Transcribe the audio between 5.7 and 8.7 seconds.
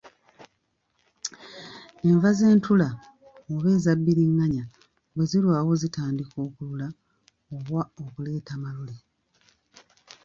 zitandika okulula oba okuleeta